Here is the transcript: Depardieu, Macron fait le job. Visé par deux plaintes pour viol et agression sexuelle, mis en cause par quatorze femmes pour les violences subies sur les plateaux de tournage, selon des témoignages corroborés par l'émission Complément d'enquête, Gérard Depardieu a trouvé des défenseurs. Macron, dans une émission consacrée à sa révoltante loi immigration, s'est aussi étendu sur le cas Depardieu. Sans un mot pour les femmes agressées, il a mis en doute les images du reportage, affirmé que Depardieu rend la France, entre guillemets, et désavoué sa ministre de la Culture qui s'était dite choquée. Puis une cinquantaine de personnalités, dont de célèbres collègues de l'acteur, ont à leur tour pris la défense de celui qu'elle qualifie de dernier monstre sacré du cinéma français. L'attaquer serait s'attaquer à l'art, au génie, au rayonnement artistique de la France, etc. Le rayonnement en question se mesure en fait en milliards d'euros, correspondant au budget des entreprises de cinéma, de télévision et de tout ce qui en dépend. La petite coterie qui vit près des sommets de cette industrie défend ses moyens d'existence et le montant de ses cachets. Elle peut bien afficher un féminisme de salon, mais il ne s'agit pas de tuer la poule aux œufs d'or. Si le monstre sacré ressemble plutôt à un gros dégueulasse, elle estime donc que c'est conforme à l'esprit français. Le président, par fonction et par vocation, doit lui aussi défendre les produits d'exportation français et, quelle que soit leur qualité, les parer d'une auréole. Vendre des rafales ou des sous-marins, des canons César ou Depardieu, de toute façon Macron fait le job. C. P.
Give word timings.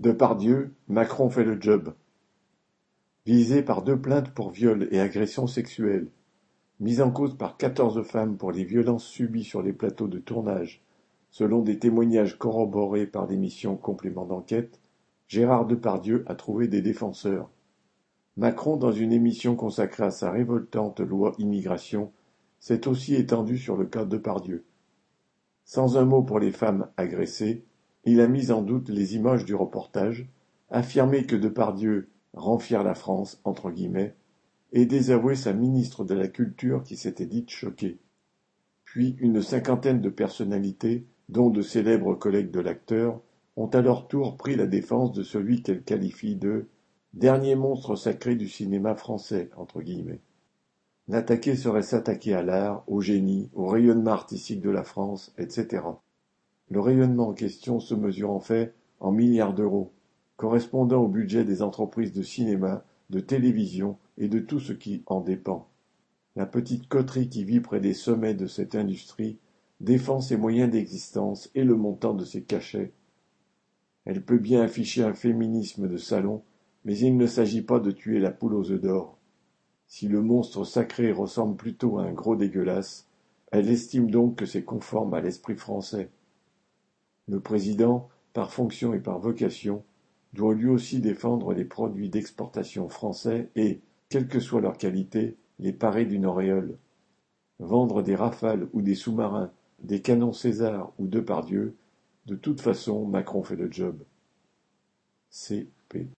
Depardieu, 0.00 0.72
Macron 0.88 1.28
fait 1.28 1.44
le 1.44 1.60
job. 1.60 1.92
Visé 3.26 3.62
par 3.62 3.82
deux 3.82 4.00
plaintes 4.00 4.30
pour 4.30 4.48
viol 4.48 4.88
et 4.92 4.98
agression 4.98 5.46
sexuelle, 5.46 6.08
mis 6.80 7.02
en 7.02 7.10
cause 7.10 7.36
par 7.36 7.58
quatorze 7.58 8.02
femmes 8.02 8.38
pour 8.38 8.50
les 8.50 8.64
violences 8.64 9.04
subies 9.04 9.44
sur 9.44 9.60
les 9.60 9.74
plateaux 9.74 10.08
de 10.08 10.18
tournage, 10.18 10.82
selon 11.30 11.60
des 11.60 11.78
témoignages 11.78 12.38
corroborés 12.38 13.06
par 13.06 13.26
l'émission 13.26 13.76
Complément 13.76 14.24
d'enquête, 14.24 14.80
Gérard 15.28 15.66
Depardieu 15.66 16.24
a 16.28 16.34
trouvé 16.34 16.66
des 16.66 16.80
défenseurs. 16.80 17.50
Macron, 18.38 18.78
dans 18.78 18.92
une 18.92 19.12
émission 19.12 19.54
consacrée 19.54 20.04
à 20.04 20.10
sa 20.10 20.30
révoltante 20.30 21.00
loi 21.00 21.34
immigration, 21.36 22.10
s'est 22.58 22.88
aussi 22.88 23.16
étendu 23.16 23.58
sur 23.58 23.76
le 23.76 23.84
cas 23.84 24.06
Depardieu. 24.06 24.64
Sans 25.66 25.98
un 25.98 26.06
mot 26.06 26.22
pour 26.22 26.38
les 26.38 26.52
femmes 26.52 26.88
agressées, 26.96 27.66
il 28.04 28.20
a 28.20 28.28
mis 28.28 28.50
en 28.50 28.62
doute 28.62 28.88
les 28.88 29.14
images 29.14 29.44
du 29.44 29.54
reportage, 29.54 30.26
affirmé 30.70 31.24
que 31.26 31.36
Depardieu 31.36 32.08
rend 32.32 32.58
la 32.70 32.94
France, 32.94 33.40
entre 33.44 33.70
guillemets, 33.70 34.14
et 34.72 34.86
désavoué 34.86 35.34
sa 35.34 35.52
ministre 35.52 36.04
de 36.04 36.14
la 36.14 36.28
Culture 36.28 36.84
qui 36.84 36.96
s'était 36.96 37.26
dite 37.26 37.50
choquée. 37.50 37.98
Puis 38.84 39.16
une 39.20 39.42
cinquantaine 39.42 40.00
de 40.00 40.08
personnalités, 40.08 41.06
dont 41.28 41.50
de 41.50 41.62
célèbres 41.62 42.14
collègues 42.14 42.50
de 42.50 42.60
l'acteur, 42.60 43.20
ont 43.56 43.68
à 43.68 43.80
leur 43.80 44.08
tour 44.08 44.36
pris 44.36 44.56
la 44.56 44.66
défense 44.66 45.12
de 45.12 45.22
celui 45.22 45.62
qu'elle 45.62 45.82
qualifie 45.82 46.36
de 46.36 46.66
dernier 47.14 47.56
monstre 47.56 47.96
sacré 47.96 48.36
du 48.36 48.48
cinéma 48.48 48.94
français. 48.94 49.50
L'attaquer 51.08 51.56
serait 51.56 51.82
s'attaquer 51.82 52.34
à 52.34 52.42
l'art, 52.42 52.84
au 52.86 53.00
génie, 53.00 53.50
au 53.52 53.66
rayonnement 53.66 54.12
artistique 54.12 54.60
de 54.60 54.70
la 54.70 54.84
France, 54.84 55.34
etc. 55.38 55.82
Le 56.70 56.80
rayonnement 56.80 57.28
en 57.28 57.34
question 57.34 57.80
se 57.80 57.94
mesure 57.94 58.30
en 58.30 58.40
fait 58.40 58.74
en 59.00 59.10
milliards 59.10 59.54
d'euros, 59.54 59.92
correspondant 60.36 61.02
au 61.02 61.08
budget 61.08 61.44
des 61.44 61.62
entreprises 61.62 62.12
de 62.12 62.22
cinéma, 62.22 62.84
de 63.10 63.18
télévision 63.18 63.98
et 64.18 64.28
de 64.28 64.38
tout 64.38 64.60
ce 64.60 64.72
qui 64.72 65.02
en 65.06 65.20
dépend. 65.20 65.68
La 66.36 66.46
petite 66.46 66.88
coterie 66.88 67.28
qui 67.28 67.44
vit 67.44 67.60
près 67.60 67.80
des 67.80 67.94
sommets 67.94 68.34
de 68.34 68.46
cette 68.46 68.76
industrie 68.76 69.38
défend 69.80 70.20
ses 70.20 70.36
moyens 70.36 70.70
d'existence 70.70 71.50
et 71.54 71.64
le 71.64 71.74
montant 71.74 72.14
de 72.14 72.24
ses 72.24 72.42
cachets. 72.42 72.92
Elle 74.04 74.24
peut 74.24 74.38
bien 74.38 74.62
afficher 74.62 75.02
un 75.02 75.14
féminisme 75.14 75.88
de 75.88 75.96
salon, 75.96 76.42
mais 76.84 76.96
il 76.96 77.16
ne 77.16 77.26
s'agit 77.26 77.62
pas 77.62 77.80
de 77.80 77.90
tuer 77.90 78.20
la 78.20 78.30
poule 78.30 78.54
aux 78.54 78.70
œufs 78.70 78.80
d'or. 78.80 79.18
Si 79.88 80.06
le 80.06 80.22
monstre 80.22 80.64
sacré 80.64 81.10
ressemble 81.10 81.56
plutôt 81.56 81.98
à 81.98 82.04
un 82.04 82.12
gros 82.12 82.36
dégueulasse, 82.36 83.08
elle 83.50 83.68
estime 83.68 84.10
donc 84.10 84.36
que 84.36 84.46
c'est 84.46 84.62
conforme 84.62 85.14
à 85.14 85.20
l'esprit 85.20 85.56
français. 85.56 86.10
Le 87.30 87.38
président, 87.38 88.08
par 88.32 88.52
fonction 88.52 88.92
et 88.92 88.98
par 88.98 89.20
vocation, 89.20 89.84
doit 90.32 90.52
lui 90.52 90.68
aussi 90.68 90.98
défendre 90.98 91.54
les 91.54 91.64
produits 91.64 92.10
d'exportation 92.10 92.88
français 92.88 93.50
et, 93.54 93.82
quelle 94.08 94.26
que 94.26 94.40
soit 94.40 94.60
leur 94.60 94.76
qualité, 94.76 95.36
les 95.60 95.72
parer 95.72 96.06
d'une 96.06 96.26
auréole. 96.26 96.76
Vendre 97.60 98.02
des 98.02 98.16
rafales 98.16 98.66
ou 98.72 98.82
des 98.82 98.96
sous-marins, 98.96 99.52
des 99.80 100.02
canons 100.02 100.32
César 100.32 100.92
ou 100.98 101.06
Depardieu, 101.06 101.76
de 102.26 102.34
toute 102.34 102.60
façon 102.60 103.06
Macron 103.06 103.44
fait 103.44 103.54
le 103.54 103.70
job. 103.70 104.02
C. 105.28 105.68
P. 105.88 106.08